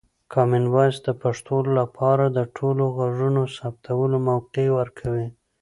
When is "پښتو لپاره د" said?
1.21-2.39